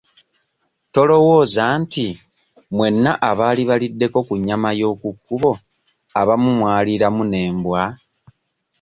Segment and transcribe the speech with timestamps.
[0.93, 2.05] Tolowooza nti
[2.75, 5.51] mwenna abaali baliddeko ku nnyama y'oku kkubo
[6.19, 7.83] abamu mwaliraamu n'embwa?